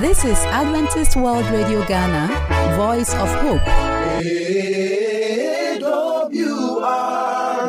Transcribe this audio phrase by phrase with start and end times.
[0.00, 2.28] This is Adventist World Radio Ghana,
[2.76, 3.62] Voice of Hope.
[3.62, 4.94] AWR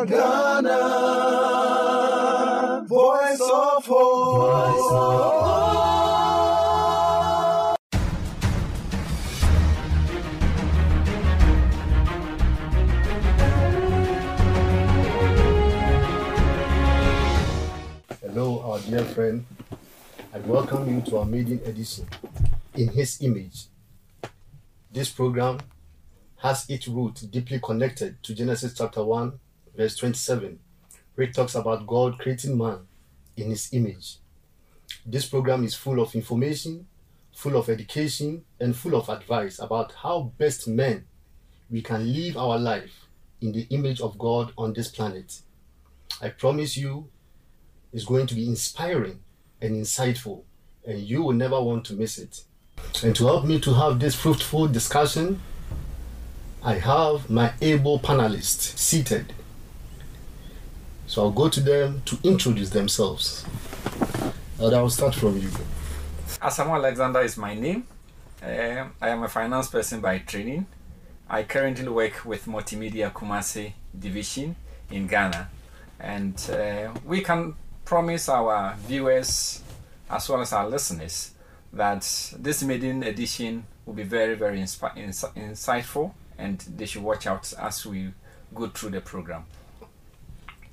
[0.06, 0.74] Ghana,
[2.86, 5.38] Voice of Hope.
[18.20, 19.46] Hello, our dear friend.
[20.38, 22.06] I welcome you to our maiden edition
[22.74, 23.64] in His image.
[24.92, 25.58] This program
[26.36, 29.32] has its root deeply connected to Genesis chapter 1,
[29.76, 30.60] verse 27,
[31.16, 32.86] where it talks about God creating man
[33.36, 34.18] in His image.
[35.04, 36.86] This program is full of information,
[37.34, 41.04] full of education, and full of advice about how best men
[41.68, 43.08] we can live our life
[43.40, 45.40] in the image of God on this planet.
[46.22, 47.08] I promise you
[47.92, 49.18] it's going to be inspiring
[49.60, 50.42] and insightful,
[50.86, 52.42] and you will never want to miss it.
[53.02, 55.40] And to help me to have this fruitful discussion,
[56.62, 59.32] I have my able panelists seated.
[61.06, 63.44] So I'll go to them to introduce themselves.
[64.58, 65.48] And I'll start from you.
[66.40, 67.86] Asamoah Alexander is my name.
[68.42, 70.66] Um, I am a finance person by training.
[71.28, 74.56] I currently work with Multimedia Kumasi Division
[74.90, 75.48] in Ghana.
[76.00, 77.54] And uh, we can
[77.88, 79.62] promise our viewers
[80.10, 81.30] as well as our listeners
[81.72, 82.02] that
[82.38, 87.50] this maiden edition will be very, very inspi- ins- insightful and they should watch out
[87.58, 88.10] as we
[88.54, 89.42] go through the program.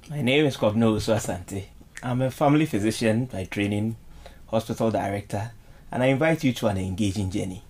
[0.10, 1.64] My name is Kogno Asante.
[2.04, 3.96] I'm a family physician by training,
[4.48, 5.52] hospital director,
[5.94, 7.64] and I invite you to an engaging journey.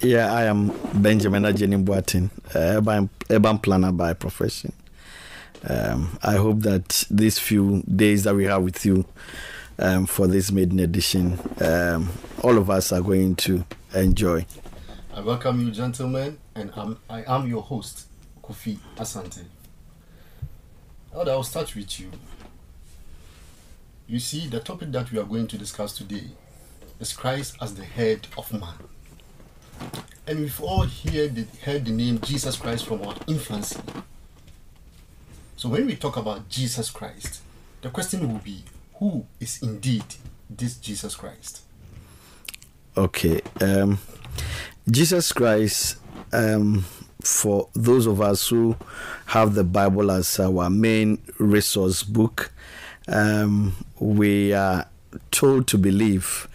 [0.00, 4.72] Yeah, I am Benjamin Ajeni Boateng, urban, urban planner by profession.
[5.68, 9.04] Um, I hope that these few days that we have with you
[9.78, 12.10] um, for this maiden edition, um,
[12.42, 14.44] all of us are going to enjoy.
[15.14, 18.06] I welcome you, gentlemen, and I'm, I am your host,
[18.42, 19.44] Kofi Asante.
[21.14, 22.10] I'll start with you.
[24.08, 26.24] You see, the topic that we are going to discuss today
[26.98, 28.74] is Christ as the head of man.
[30.26, 33.80] And we've all heard the, heard the name Jesus Christ from our infancy.
[35.62, 37.40] So when we talk about Jesus Christ,
[37.82, 38.64] the question will be
[38.94, 40.02] who is indeed
[40.50, 41.60] this Jesus Christ?
[42.96, 43.40] Okay.
[43.60, 43.98] Um,
[44.90, 45.98] Jesus Christ,
[46.32, 46.84] um,
[47.22, 48.74] for those of us who
[49.26, 52.50] have the Bible as our main resource book,
[53.06, 54.88] um, we are
[55.30, 56.48] told to believe,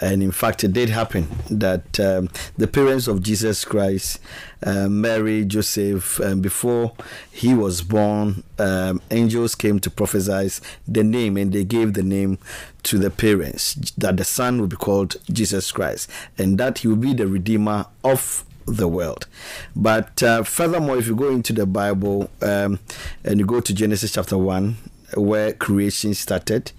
[0.00, 4.20] and in fact, it did happen that um, the parents of Jesus Christ,
[4.62, 6.92] uh, Mary, Joseph, um, before
[7.30, 12.38] he was born, um, angels came to prophesy the name, and they gave the name
[12.84, 16.96] to the parents that the son would be called Jesus Christ, and that he will
[16.96, 19.26] be the redeemer of the world.
[19.76, 22.80] But uh, furthermore, if you go into the Bible um,
[23.24, 24.76] and you go to Genesis chapter 1,
[25.16, 26.72] where creation started,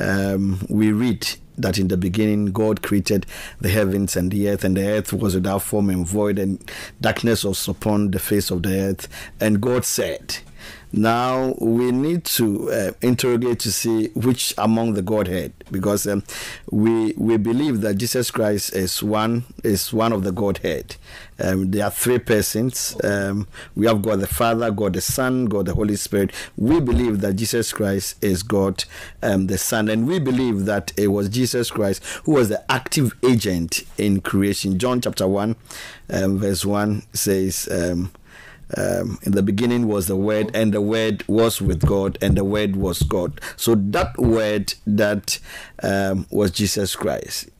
[0.00, 3.26] um, we read that in the beginning God created
[3.60, 6.58] the heavens and the earth, and the earth was without form and void, and
[7.00, 9.08] darkness was upon the face of the earth.
[9.40, 10.38] And God said,
[10.92, 16.22] now we need to uh, interrogate to see which among the Godhead, because um,
[16.70, 20.96] we we believe that Jesus Christ is one is one of the Godhead.
[21.38, 22.96] Um, there are three persons.
[23.02, 26.32] Um, we have God the Father, God the Son, God the Holy Spirit.
[26.56, 28.84] We believe that Jesus Christ is God
[29.22, 33.14] um, the Son, and we believe that it was Jesus Christ who was the active
[33.24, 34.78] agent in creation.
[34.78, 35.56] John chapter one,
[36.10, 37.68] um, verse one says.
[37.70, 38.12] Um,
[38.78, 42.44] um, in the beginning was the word and the word was with god and the
[42.44, 45.38] word was god so that word that
[45.82, 47.50] um, was jesus christ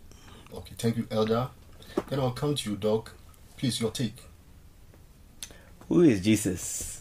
[0.53, 1.49] Okay, thank you, Elder.
[2.09, 3.13] Then I'll come to you, Doc.
[3.65, 4.23] Please, your take.
[5.89, 7.01] Who is Jesus?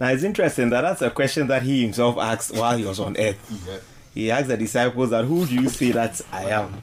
[0.00, 3.14] Now it's interesting that that's a question that he himself asked while he was on
[3.18, 3.36] earth.
[3.68, 3.78] Yeah.
[4.14, 6.80] He asked the disciples that who do you say that I am?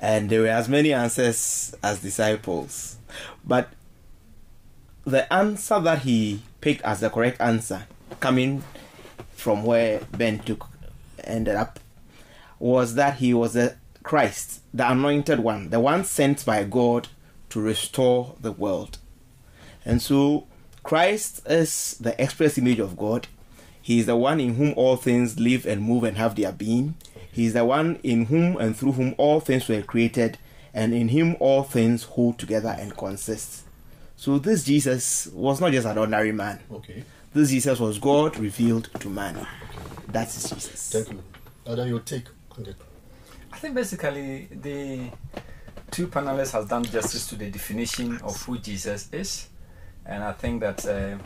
[0.00, 2.96] And there were as many answers as disciples.
[3.44, 3.70] But
[5.04, 7.86] the answer that he picked as the correct answer,
[8.18, 8.64] coming
[9.36, 10.66] from where Ben took
[11.22, 11.78] ended up,
[12.58, 17.08] was that he was the Christ, the anointed one, the one sent by God
[17.48, 18.98] to restore the world.
[19.84, 20.46] And so
[20.82, 23.26] Christ is the express image of God.
[23.80, 26.94] He is the one in whom all things live and move and have their being.
[27.32, 30.38] He is the one in whom and through whom all things were created,
[30.72, 33.62] and in him all things hold together and consist.
[34.16, 36.60] So this Jesus was not just an ordinary man.
[36.70, 37.04] Okay.
[37.32, 39.46] This Jesus was God revealed to man.
[40.08, 40.90] That's Jesus.
[40.90, 41.22] Thank you.
[41.66, 42.76] Elder, your take on it.
[43.54, 45.10] I think basically the
[45.92, 49.48] two panelists has done justice to the definition of who Jesus is,
[50.04, 51.18] and I think that uh,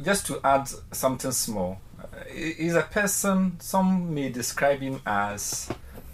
[0.00, 3.58] just to add something small, uh, is a person.
[3.58, 5.68] Some may describe him as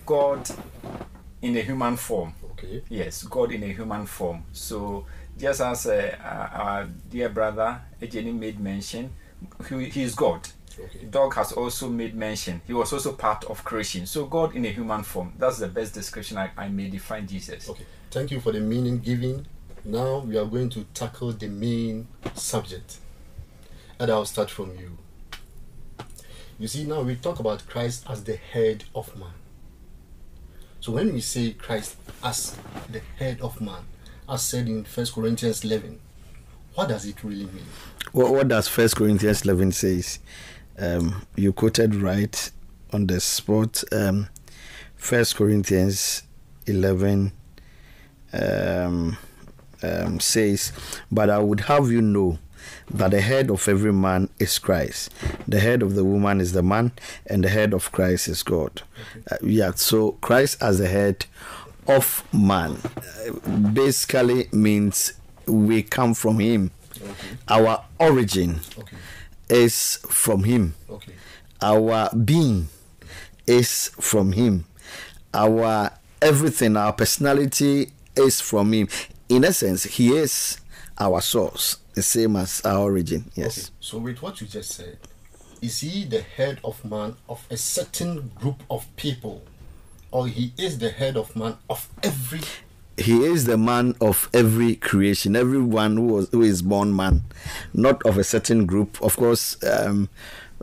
[0.07, 0.49] God
[1.43, 2.33] in a human form.
[2.53, 2.83] Okay.
[2.89, 4.45] Yes, God in a human form.
[4.53, 5.05] So
[5.39, 9.11] just as uh, our our dear brother Ejeni made mention,
[9.69, 10.49] he, he is God.
[10.79, 11.05] Okay.
[11.11, 12.61] Doc has also made mention.
[12.67, 14.07] He was also part of creation.
[14.07, 15.33] So God in a human form.
[15.39, 17.69] That's the best description I, I may define Jesus.
[17.69, 17.85] Okay.
[18.11, 19.47] Thank you for the meaning giving.
[19.85, 22.99] Now we are going to tackle the main subject.
[23.99, 24.99] And I'll start from you.
[26.59, 29.33] You see, now we talk about Christ as the head of man.
[30.81, 32.57] So when we say Christ as
[32.91, 33.85] the head of man,
[34.29, 36.01] as said in 1 Corinthians 11,
[36.75, 37.67] what does it really mean?
[38.13, 40.19] What, what does First Corinthians 11 says?
[40.79, 42.51] Um, you quoted right
[42.93, 43.83] on the spot.
[43.93, 44.29] Um,
[44.97, 46.23] First Corinthians
[46.67, 47.33] 11
[48.33, 49.17] um,
[49.83, 50.73] um, says,
[51.11, 52.39] But I would have you know
[52.91, 55.11] that the head of every man is Christ.
[55.49, 56.93] The head of the woman is the man,
[57.27, 58.83] and the head of Christ is God.
[59.31, 61.27] Uh, yeah, so Christ as the head
[61.87, 65.15] of man uh, basically means
[65.47, 66.71] we come from him.
[67.49, 68.97] Our origin Okay.
[69.53, 70.75] Is from him.
[70.89, 71.13] Okay.
[71.61, 72.69] Our being
[73.47, 74.65] is from him.
[75.35, 75.91] Our
[76.21, 78.89] everything, our personality is from him.
[79.29, 80.59] In essence, he is
[80.99, 83.31] our source, the same as our origin.
[83.35, 83.59] Yes.
[83.59, 83.75] Okay.
[83.81, 84.99] So with what you just said,
[85.61, 89.43] is he the head of man of a certain group of people?
[90.11, 92.41] Or he is the head of man of every
[92.99, 97.23] He is the man of every creation, everyone who was who is born man,
[97.73, 99.01] not of a certain group.
[99.03, 100.09] Of course, um,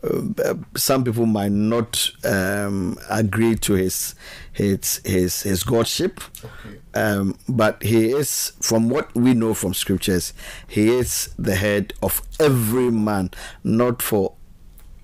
[0.04, 4.16] uh, some people might not um, agree to his
[4.54, 6.80] his his his godship, Okay.
[6.94, 10.34] um, but he is, from what we know from scriptures,
[10.68, 13.32] he is the head of every man,
[13.64, 14.34] not for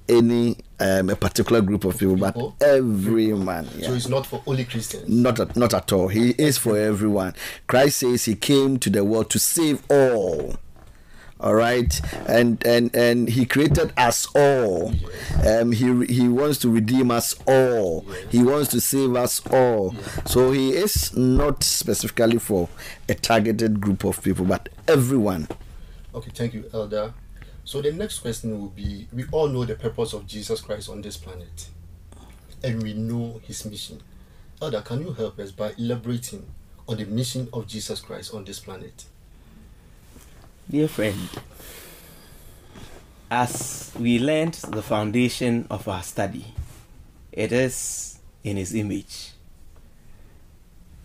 [0.08, 3.68] any um, a particular group of people, but every man.
[3.78, 3.88] Yeah.
[3.88, 5.08] So it's not for only Christians.
[5.08, 6.08] Not at, not at all.
[6.10, 7.34] He is for everyone.
[7.68, 10.56] Christ says he came to the world to save all.
[11.38, 14.94] All right, and and and he created us all.
[15.46, 18.06] Um, he he wants to redeem us all.
[18.30, 19.94] He wants to save us all.
[20.26, 22.70] So he is not specifically for
[23.10, 25.50] a targeted group of people, but everyone.
[26.16, 27.14] Okay, thank you, Elder.
[27.66, 31.02] So the next question will be we all know the purpose of Jesus Christ on
[31.02, 31.68] this planet.
[32.64, 34.02] And we know his mission.
[34.62, 36.46] Elder, can you help us by elaborating
[36.88, 39.06] on the mission of Jesus Christ on this planet?
[40.70, 41.30] Dear friend,
[43.32, 46.46] as we learned the foundation of our study,
[47.32, 49.32] it is in his image.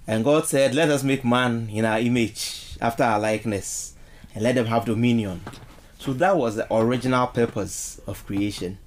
[0.06, 3.94] And God said, Let us make man in our image, after our likeness,
[4.34, 5.40] and let them have dominion.
[6.00, 8.79] So that was the original purpose of creation.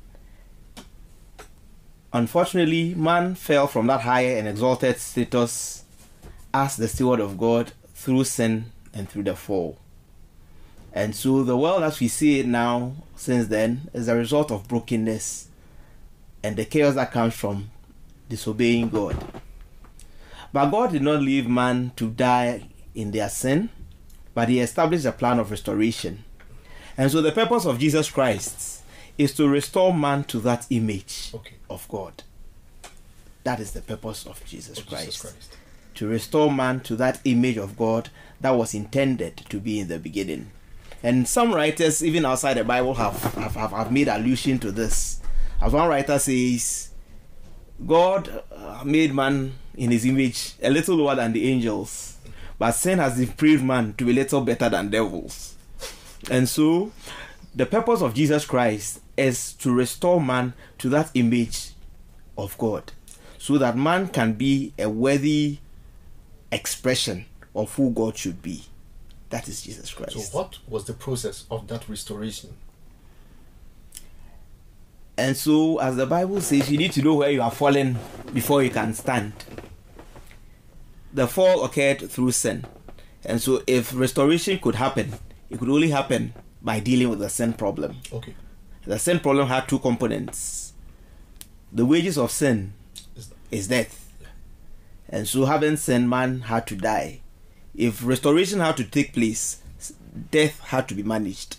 [2.12, 5.83] Unfortunately, man fell from that higher and exalted status
[6.51, 9.77] as the steward of God through sin and through the fall.
[10.92, 14.68] And so the world as we see it now, since then, is a result of
[14.68, 15.50] brokenness
[16.42, 17.69] and the chaos that comes from
[18.27, 19.24] disobeying God.
[20.51, 23.70] But God did not leave man to die in their sin,
[24.34, 26.24] but He established a plan of restoration.
[26.97, 28.83] And so the purpose of Jesus Christ
[29.17, 31.55] is to restore man to that image Okay.
[31.69, 32.23] of God.
[33.43, 35.57] That is the purpose of Jesus, Of Christ Jesus Christ.
[35.95, 38.09] to restore man to that image of God
[38.41, 40.51] that was intended to be in the beginning.
[41.01, 45.19] And some writers, even outside the Bible, have, have, have, have made allusion to this.
[45.62, 46.89] As one writer says,
[47.85, 52.17] God uh, made man in his image a little lower than the angels,
[52.57, 55.55] but sin has depraved man to be a little better than devils.
[56.30, 56.92] And so,
[57.56, 61.72] the purpose of Jesus Christ is to restore man to that image
[62.38, 62.92] of God,
[63.38, 65.60] so that man can be a worthy
[66.51, 67.25] expression
[67.56, 68.63] of who God should be.
[69.30, 70.13] That is Jesus Christ.
[70.13, 72.56] So what was the process of that restoration?
[75.18, 77.98] And so, as the Bible says, you need to know where you are fallen
[78.34, 79.34] before you can stand.
[81.13, 82.65] The fall occurred through sin.
[83.24, 85.13] And so, if restoration could happen,
[85.53, 86.33] it could only happen
[86.63, 87.98] by dealing with the sin problem.
[88.12, 88.33] Okay.
[88.86, 90.74] The sin problem had two components.
[91.72, 92.74] The wages of sin
[93.51, 94.12] is death.
[95.07, 97.22] And so, having sin, man had to die.
[97.75, 99.62] If restoration had to take place,
[100.31, 101.57] death had to be managed.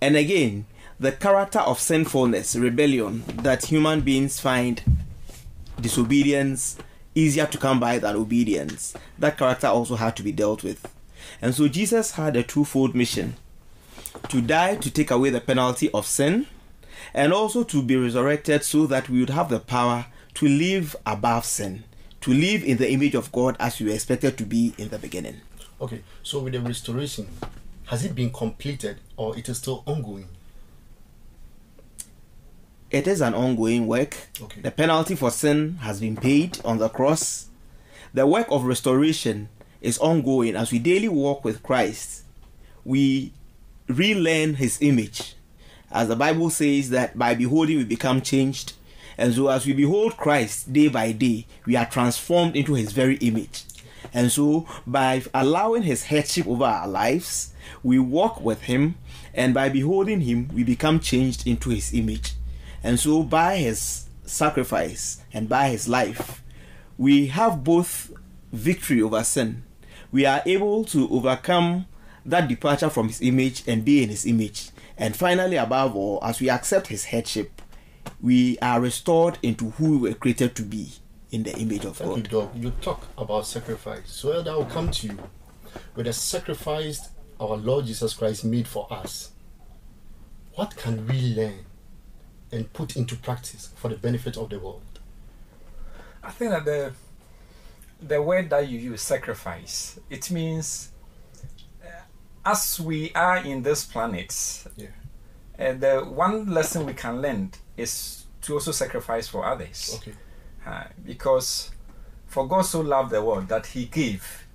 [0.00, 0.64] And again,
[0.98, 4.82] the character of sinfulness, rebellion, that human beings find
[5.80, 6.78] disobedience,
[7.14, 10.90] easier to come by than obedience, that character also had to be dealt with.
[11.40, 13.36] And so Jesus had a twofold mission
[14.28, 16.46] to die to take away the penalty of sin,
[17.14, 21.44] and also to be resurrected so that we would have the power to live above
[21.44, 21.84] sin,
[22.20, 24.98] to live in the image of God as we were expected to be in the
[24.98, 25.40] beginning.
[25.80, 27.28] Okay, so with the restoration,
[27.86, 30.28] has it been completed or it is still ongoing?
[32.90, 34.16] It is an ongoing work.
[34.40, 34.62] Okay.
[34.62, 37.48] The penalty for sin has been paid on the cross.
[38.14, 42.24] The work of restoration is ongoing as we daily walk with Christ.
[42.84, 43.32] We
[43.86, 45.34] relearn his image.
[45.90, 48.74] As the Bible says that by beholding we become changed.
[49.16, 53.16] And so as we behold Christ day by day, we are transformed into his very
[53.16, 53.64] image.
[54.12, 58.96] And so by allowing his headship over our lives, we walk with him
[59.34, 62.32] and by beholding him we become changed into his image.
[62.82, 66.42] And so by his sacrifice and by his life,
[66.96, 68.12] we have both
[68.52, 69.64] victory over sin.
[70.10, 71.86] We are able to overcome
[72.24, 74.70] that departure from his image and be in his image.
[74.96, 77.62] And finally, above all, as we accept his headship,
[78.20, 80.92] we are restored into who we were created to be
[81.30, 82.30] in the image of Thank you, God.
[82.30, 82.52] Doc.
[82.56, 84.10] You talk about sacrifice.
[84.10, 85.18] So Elder, I will come to you
[85.94, 87.10] with the sacrifice
[87.40, 89.30] our Lord Jesus Christ made for us.
[90.54, 91.64] What can we learn
[92.50, 94.82] and put into practice for the benefit of the world?
[96.22, 96.92] I think that the
[98.00, 100.90] the word that you use, sacrifice, it means
[101.84, 101.88] uh,
[102.44, 104.88] as we are in this planet, Yeah.
[105.58, 109.94] uh, the one lesson we can learn is to also sacrifice for others.
[109.96, 110.12] Okay.
[110.66, 111.70] Uh, because
[112.26, 114.46] for God so loved the world that He gave.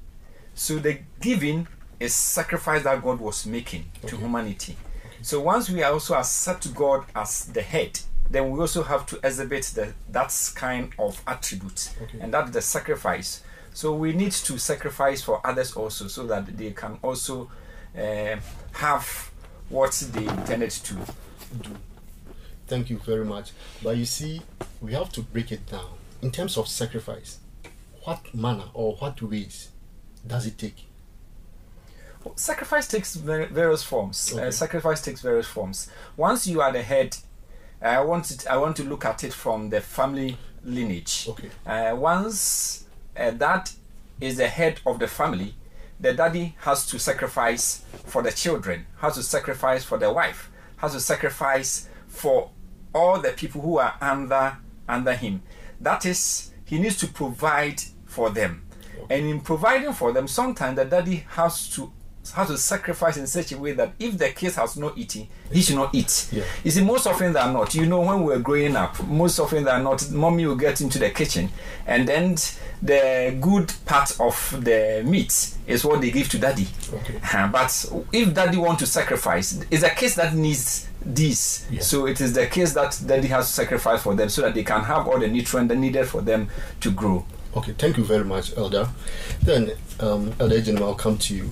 [0.53, 1.67] So the giving
[1.99, 4.17] is sacrifice that God was making to Okay.
[4.17, 4.77] humanity.
[5.21, 9.63] So once we also accept God as the head, then we also have to exhibit
[9.75, 12.19] the, that kind of attribute, Okay.
[12.19, 13.43] and that's the sacrifice.
[13.73, 17.49] So we need to sacrifice for others also, so that they can also
[17.97, 18.35] uh,
[18.73, 19.31] have
[19.69, 20.93] what they intended to.
[21.61, 21.69] do.
[22.67, 23.51] Thank you very much.
[23.83, 24.41] But you see,
[24.81, 25.89] we have to break it down.
[26.21, 27.39] In terms of sacrifice,
[28.03, 29.69] what manner or what ways
[30.25, 30.87] does it take?
[32.35, 34.33] Sacrifice takes various forms.
[34.33, 35.89] Uh, sacrifice takes various forms.
[36.15, 37.17] Once you are the head,
[37.83, 41.27] I want it, I want to look at it from the family lineage.
[41.29, 41.49] Okay.
[41.65, 42.85] Uh, once
[43.17, 43.73] uh, that
[44.21, 45.55] is the head of the family,
[45.99, 50.93] the daddy has to sacrifice for the children, has to sacrifice for the wife, has
[50.93, 52.49] to sacrifice for
[52.93, 55.41] all the people who are under under him.
[55.81, 58.65] That is, he needs to provide for them,
[59.09, 61.91] and in providing for them, sometimes the daddy has to
[62.31, 65.61] has to sacrifice in such a way that if the kids has not eaten, he
[65.61, 66.29] should not eat.
[66.31, 66.43] Yeah.
[66.63, 69.63] You see, most often than not, you know, when we were growing up, most often
[69.65, 71.49] than not, mommy will get into the kitchen,
[71.85, 72.35] and then
[72.81, 76.67] the good part of the meat is what they give to daddy.
[76.93, 77.19] Okay.
[77.33, 81.65] Uh, But if daddy want to sacrifice, it's a case that needs this.
[81.69, 81.81] Yeah.
[81.81, 84.63] So it is the case that daddy has to sacrifice for them so that they
[84.63, 86.47] can have all the nutrient needed for them
[86.81, 87.25] to grow.
[87.55, 88.89] Okay, thank you very much, Elder.
[89.41, 91.49] Then, um, Elder Ejim, I'll come to you.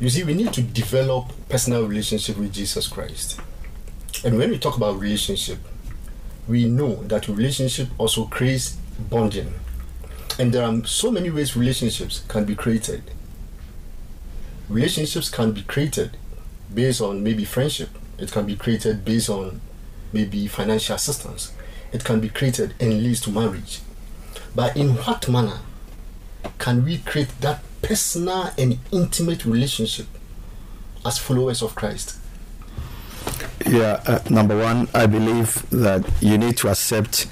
[0.00, 3.38] You see, we need to develop personal relationship with Jesus Christ.
[4.24, 5.58] And when we talk about relationship,
[6.48, 9.52] we know that relationship also creates bonding.
[10.38, 13.10] And there are so many ways relationships can be created.
[14.70, 16.16] Relationships can be created
[16.72, 17.90] based on maybe friendship.
[18.16, 19.60] It can be created based on
[20.14, 21.52] maybe financial assistance.
[21.92, 23.80] It can be created and leads to marriage.
[24.54, 25.58] But in what manner
[26.58, 30.06] can we create that personal and intimate relationship
[31.04, 32.16] as followers of Christ?
[33.66, 37.26] Yeah, uh, number one, I believe that you need to accept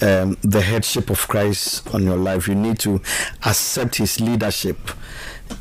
[0.00, 2.48] um, the headship of Christ on your life.
[2.48, 3.00] You need to
[3.44, 4.78] accept his leadership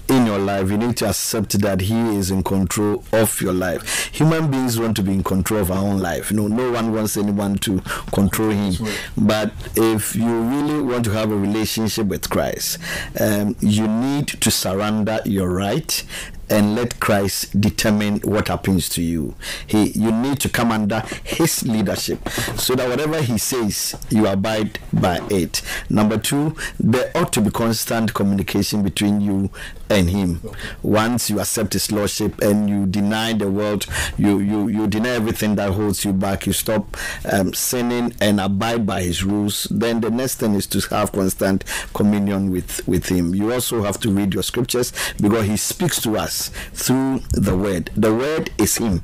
[0.08, 0.70] in your life.
[0.70, 4.10] You need to accept that he is in control of your life.
[4.14, 6.32] Human beings want to be in control of our own life.
[6.32, 7.82] You know, no one wants anyone to
[8.14, 8.74] control him.
[9.18, 12.78] But if you really want to have a relationship with Christ,
[13.20, 16.04] um, you need to surrender your right
[16.50, 19.36] and let Christ determine what happens to you.
[19.66, 24.80] He, you need to come under His leadership, so that whatever He says, you abide
[24.94, 25.62] by it.
[25.90, 29.50] Number two, there ought to be constant communication between you
[29.90, 30.42] and Him.
[30.82, 33.86] Once you accept His lordship and you deny the world,
[34.18, 36.46] you you you deny everything that holds you back.
[36.46, 36.98] You stop
[37.32, 39.68] um, sinning and abide by His rules.
[39.72, 43.34] Then the next thing is to have constant communion with with Him.
[43.34, 46.35] You also have to read your scriptures because He speaks to us
[46.74, 47.90] through the Word.
[47.96, 49.02] The Word is Him.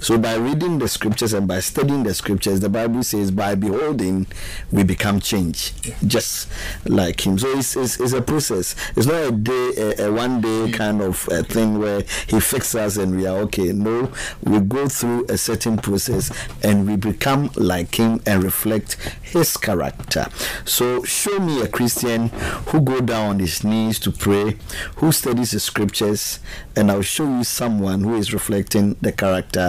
[0.00, 4.26] So by reading the scriptures and by studying the scriptures, the Bible says, by beholding,
[4.70, 6.48] we become changed, just
[6.86, 7.38] like Him.
[7.38, 8.74] So it's, it's, it's, a process.
[8.96, 10.74] It's not a day, a, a one day mm.
[10.74, 13.72] kind of thing where He fixes us and we are okay.
[13.72, 14.10] No,
[14.42, 20.26] we go through a certain process and we become like Him and reflect His character.
[20.64, 22.28] So show me a Christian
[22.68, 24.56] who go down on his knees to pray,
[24.96, 26.38] who studies the scriptures,
[26.76, 29.63] and I'll show you someone who is reflecting the character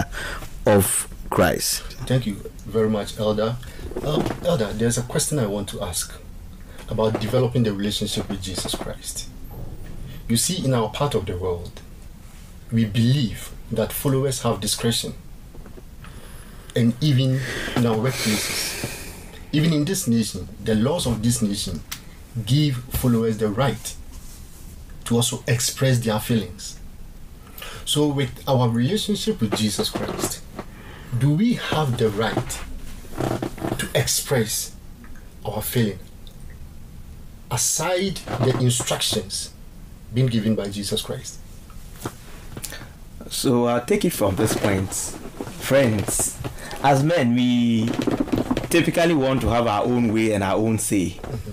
[0.66, 1.82] of Christ.
[2.06, 2.34] Thank you
[2.64, 3.56] very much, Elder.
[4.04, 6.12] Um, Elder, there's a question I want to ask
[6.88, 9.28] about developing the relationship with Jesus Christ.
[10.28, 11.80] You see, in our part of the world,
[12.72, 15.14] we believe that followers have discretion.
[16.74, 17.40] And even
[17.74, 19.12] in our workplaces,
[19.52, 21.80] even in this nation, the laws of this nation
[22.44, 23.94] give followers the right
[25.04, 26.78] to also express their feelings.
[27.84, 30.42] So, with our relationship with Jesus Christ,
[31.18, 32.60] do we have the right
[33.78, 34.74] to express
[35.44, 35.98] our feeling
[37.50, 39.52] aside the instructions
[40.12, 41.38] being given by Jesus Christ?
[43.28, 44.92] So, I'll take it from this point.
[44.92, 46.38] Friends,
[46.82, 47.86] as men, we
[48.70, 51.10] typically want to have our own way and our own say.
[51.20, 51.52] Mm-hmm.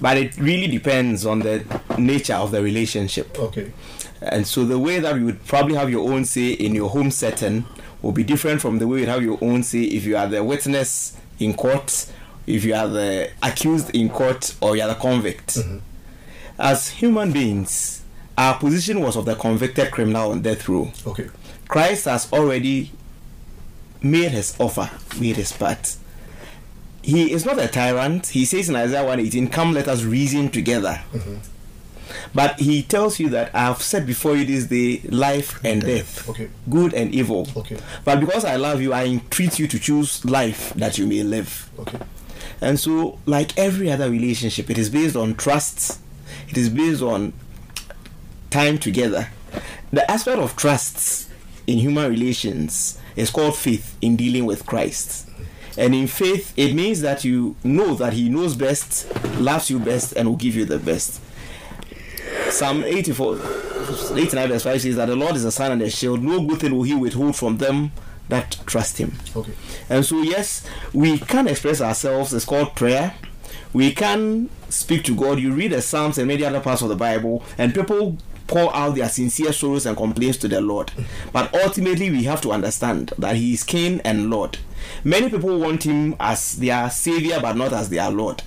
[0.00, 1.64] But it really depends on the
[1.98, 3.38] nature of the relationship.
[3.38, 3.72] Okay.
[4.20, 7.10] And so the way that you would probably have your own say in your home
[7.10, 7.64] setting
[8.02, 10.42] will be different from the way you have your own say if you are the
[10.42, 12.10] witness in court,
[12.46, 15.56] if you are the accused in court, or you are the convict.
[15.56, 15.78] Mm-hmm.
[16.58, 18.02] As human beings,
[18.36, 20.90] our position was of the convicted criminal on death row.
[21.06, 21.28] Okay.
[21.68, 22.92] Christ has already
[24.02, 25.96] made his offer, made his part
[27.08, 28.26] he is not a tyrant.
[28.26, 31.00] He says in Isaiah 118, Come, let us reason together.
[31.12, 31.36] Mm-hmm.
[32.34, 35.98] But he tells you that I have set before you this day life and okay.
[35.98, 36.50] death, okay.
[36.68, 37.48] good and evil.
[37.56, 37.78] Okay.
[38.04, 41.70] But because I love you, I entreat you to choose life that you may live.
[41.78, 41.98] Okay.
[42.60, 46.00] And so, like every other relationship, it is based on trust,
[46.48, 47.32] it is based on
[48.50, 49.28] time together.
[49.92, 51.28] The aspect of trust
[51.66, 55.28] in human relations is called faith in dealing with Christ.
[55.76, 59.06] And in faith, it means that you know that He knows best,
[59.38, 61.20] loves you best, and will give you the best.
[62.50, 63.34] Psalm 84,
[64.16, 66.22] 89 verse 5 says that the Lord is a sign and a shield.
[66.22, 67.92] No good thing will He withhold from them
[68.28, 69.14] that trust Him.
[69.36, 69.52] Okay.
[69.88, 72.32] And so, yes, we can express ourselves.
[72.34, 73.14] It's called prayer.
[73.72, 75.38] We can speak to God.
[75.38, 78.94] You read the Psalms and many other parts of the Bible, and people pour out
[78.94, 80.90] their sincere sorrows and complaints to the Lord.
[81.32, 84.58] But ultimately, we have to understand that He is King and Lord.
[85.04, 88.42] Many people want him as their savior, but not as their Lord.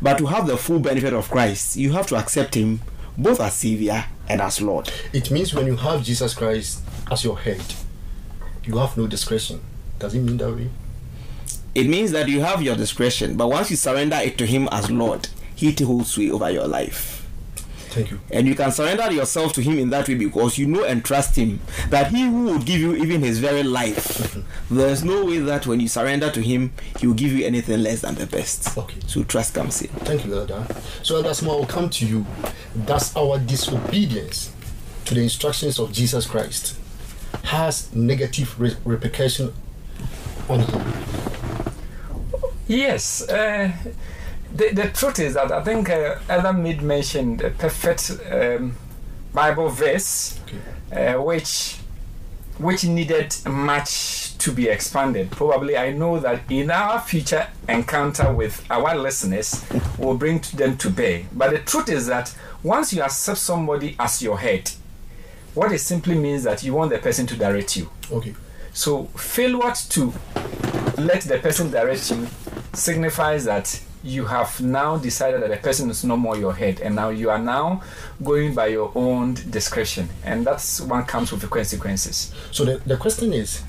[0.00, 2.80] But to have the full benefit of Christ, you have to accept him
[3.16, 4.90] both as savior and as Lord.
[5.12, 7.62] It means when you have Jesus Christ as your head,
[8.64, 9.60] you have no discretion.
[9.98, 10.70] Does it mean that way?
[11.74, 14.90] It means that you have your discretion, but once you surrender it to him as
[14.90, 17.19] Lord, he holds sway over your life.
[17.90, 18.20] Thank you.
[18.30, 21.34] And you can surrender yourself to Him in that way because you know and trust
[21.36, 24.36] Him that He who would give you even His very life.
[24.70, 28.02] There's no way that when you surrender to Him, He will give you anything less
[28.02, 28.78] than the best.
[28.78, 29.00] Okay.
[29.08, 29.88] So trust comes in.
[29.88, 30.64] Thank you, Elder.
[31.02, 32.24] So, Elder Small, will come to you.
[32.84, 34.52] Does our disobedience
[35.06, 36.76] to the instructions of Jesus Christ
[37.44, 39.52] has negative re- repercussion
[40.48, 40.92] on Him?
[42.68, 43.28] Yes.
[43.28, 43.72] Uh,
[44.54, 48.76] the, the truth is that I think uh, Adam Mid mentioned a perfect um,
[49.32, 50.38] Bible verse,
[50.90, 51.14] okay.
[51.14, 51.76] uh, which
[52.58, 55.30] which needed much to be expanded.
[55.30, 59.64] Probably, I know that in our future encounter with our listeners,
[59.98, 61.22] we'll bring them to bear.
[61.32, 64.70] But the truth is that once you accept somebody as your head,
[65.54, 67.88] what it simply means that you want the person to direct you.
[68.12, 68.34] Okay.
[68.72, 70.12] So failure to
[70.98, 72.26] let the person direct you
[72.74, 76.94] signifies that you have now decided that the person is no more your head and
[76.94, 77.82] now you are now
[78.22, 80.08] going by your own discretion.
[80.24, 82.32] And that's one comes with the consequences.
[82.50, 83.62] So the, the question is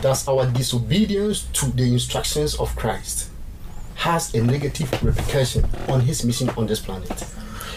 [0.00, 3.28] does our disobedience to the instructions of christ
[3.96, 7.24] has a negative repercussion on his mission on this planet?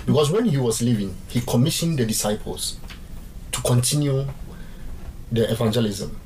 [0.06, 2.78] Because when he was living he commissioned the disciples
[3.52, 4.28] to continue
[5.32, 6.20] the evangelism.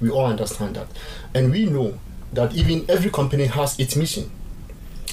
[0.00, 0.86] We all understand that.
[1.34, 1.98] And we know
[2.32, 4.30] that even every company has its mission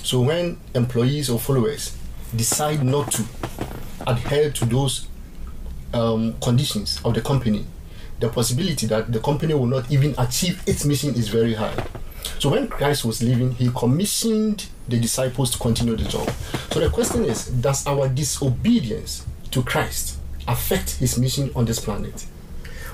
[0.03, 1.97] so when employees or followers
[2.35, 3.23] decide not to
[4.05, 5.07] adhere to those
[5.93, 7.65] um, conditions of the company,
[8.19, 11.75] the possibility that the company will not even achieve its mission is very high.
[12.39, 16.29] So when Christ was leaving, he commissioned the disciples to continue the job.
[16.71, 20.17] So the question is, does our disobedience to Christ
[20.49, 22.25] affect his mission on this planet?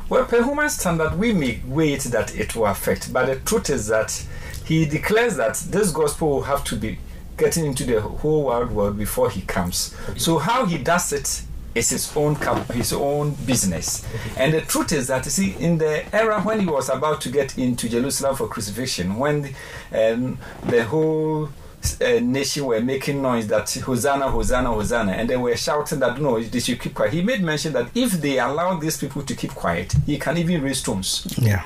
[0.09, 3.87] Well, per human standard, we may wait that it will affect, but the truth is
[3.87, 4.25] that
[4.65, 6.97] he declares that this gospel will have to be
[7.37, 9.95] getting into the whole wide world before he comes.
[10.17, 11.43] So how he does it
[11.75, 12.35] is his own
[12.73, 14.05] his own business.
[14.35, 17.29] And the truth is that you see, in the era when he was about to
[17.29, 21.49] get into Jerusalem for crucifixion, when the, um, the whole
[22.01, 26.39] uh, nation were making noise that Hosanna, Hosanna, Hosanna, and they were shouting that no,
[26.39, 27.13] they should keep quiet.
[27.13, 30.61] He made mention that if they allow these people to keep quiet, he can even
[30.61, 31.25] raise stones.
[31.37, 31.65] Yeah.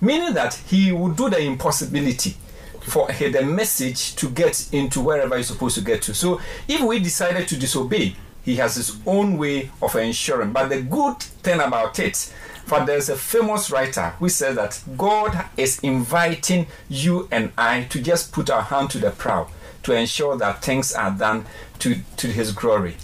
[0.00, 2.36] Meaning that he would do the impossibility
[2.82, 6.14] for the message to get into wherever it's supposed to get to.
[6.14, 10.52] So if we decided to disobey, he has his own way of ensuring.
[10.52, 12.32] But the good thing about it,
[12.66, 18.00] for there's a famous writer who says that God is inviting you and I to
[18.00, 19.48] just put our hand to the plow
[19.82, 21.44] to ensure that things are done
[21.80, 22.96] to, to his glory.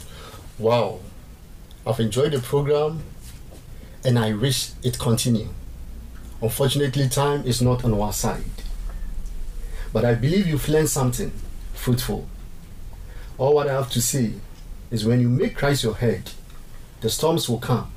[0.58, 1.00] Wow.
[1.86, 3.02] I've enjoyed the program
[4.04, 5.48] and I wish it continue.
[6.42, 8.44] Unfortunately, time is not on our side.
[9.92, 11.32] But I believe you've learned something
[11.74, 12.28] fruitful.
[13.36, 14.34] All what I have to say
[14.90, 16.30] is when you make Christ your head,
[17.00, 17.92] the storms will come,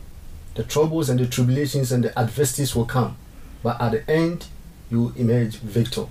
[0.56, 3.18] the troubles and the tribulations and the adversities will come,
[3.63, 4.48] but at the end,
[4.92, 6.06] you will emerge victor.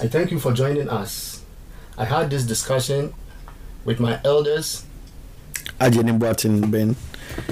[0.00, 1.42] I thank you for joining us.
[1.96, 3.14] I had this discussion
[3.84, 4.84] with my elders
[5.80, 6.94] Ajeni Boateng Ben.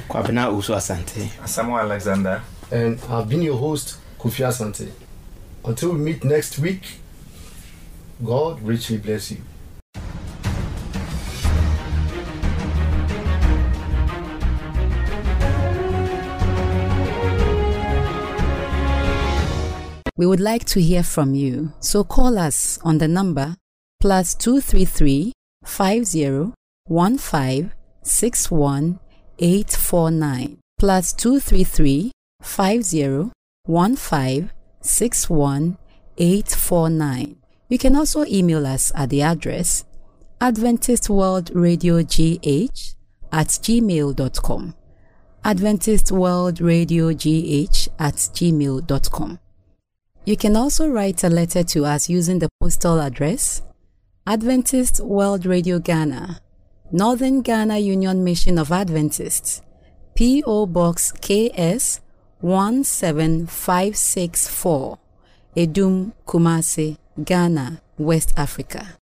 [0.08, 1.28] Kwabena Usu Asante.
[1.48, 2.40] Samuel Alexander.
[2.70, 4.90] and I've been your host, Kofi Asante.
[5.64, 6.82] Until we meet next week,
[8.24, 9.38] God richly bless you.
[20.22, 23.56] We would like to hear from you, so call us on the number
[24.00, 25.32] plus 233
[25.64, 26.52] 50
[26.88, 27.72] 15
[28.04, 29.00] 61
[29.40, 33.32] 849 plus 233 50
[33.66, 35.78] 15 61
[36.16, 37.36] 849.
[37.68, 39.84] You can also email us at the address
[40.40, 42.94] Adventist World Radio GH
[43.32, 44.74] at gmail.com.
[45.44, 49.40] Adventist World Radio GH at gmail.com.
[50.24, 53.60] You can also write a letter to us using the postal address
[54.24, 56.38] Adventist World Radio Ghana,
[56.92, 59.62] Northern Ghana Union Mission of Adventists,
[60.14, 60.66] P.O.
[60.66, 62.00] Box KS
[62.40, 64.98] 17564,
[65.56, 69.01] Adum Kumasi, Ghana, West Africa.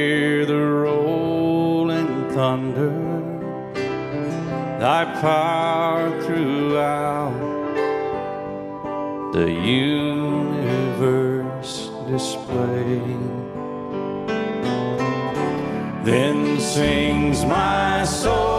[9.41, 11.09] the universe
[12.07, 13.17] displayed.
[16.05, 18.50] Then sings my soul,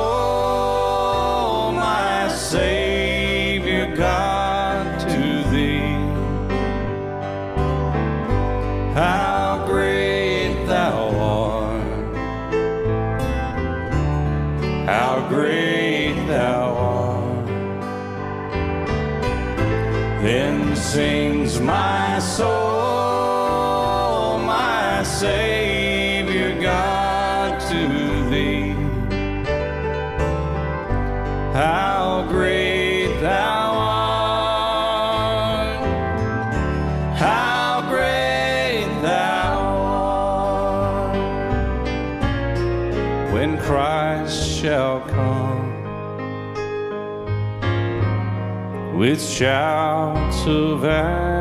[49.32, 51.40] shouts of acclamation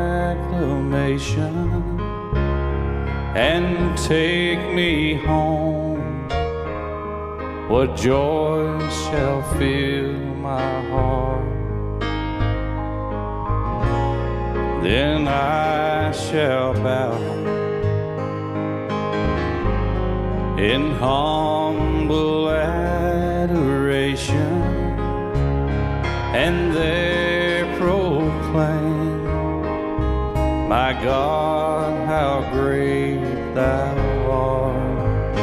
[3.36, 6.26] and take me home,
[7.68, 10.14] what joy shall fill
[10.48, 11.52] my heart?
[14.82, 17.18] then I shall bow
[20.58, 23.92] in humble adoration
[26.34, 27.21] and there
[31.00, 33.20] God, how great
[33.54, 33.96] thou
[34.30, 35.34] art.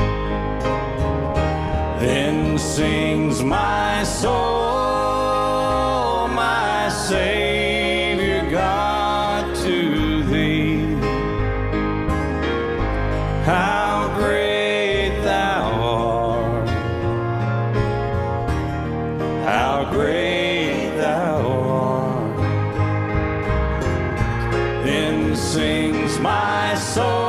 [1.99, 4.58] Then sings my soul,
[25.39, 27.28] sings my soul,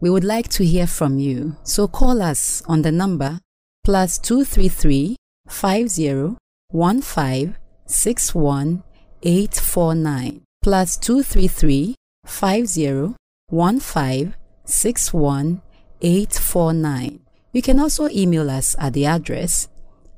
[0.00, 3.40] We would like to hear from you, so call us on the number
[3.84, 5.16] plus 233
[5.48, 6.36] 50
[6.70, 7.56] 15
[7.86, 8.82] 61
[9.22, 13.14] 849 plus 233 50
[13.50, 14.34] 15
[14.64, 15.62] 61
[16.00, 17.20] 849.
[17.52, 19.68] You can also email us at the address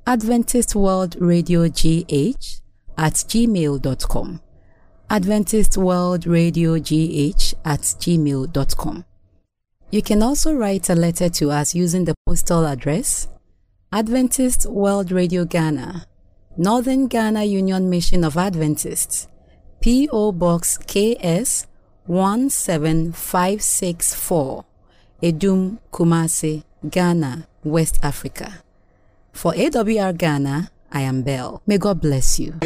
[0.06, 2.60] Adventist World Radio GH
[2.98, 4.40] at gmail.com.
[5.08, 9.04] Adventist World Radio GH at gmail.com.
[9.92, 13.26] You can also write a letter to us using the postal address
[13.92, 16.06] Adventist World Radio Ghana,
[16.56, 19.26] Northern Ghana Union Mission of Adventists,
[19.80, 20.30] P.O.
[20.30, 21.66] Box KS
[22.06, 24.64] 17564,
[25.24, 28.62] Adum Kumasi, Ghana, West Africa.
[29.32, 31.62] For AWR Ghana, I am Belle.
[31.66, 32.60] May God bless you.